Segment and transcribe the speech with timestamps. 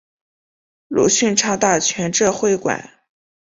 [0.87, 2.89] 鲁迅常到全浙会馆。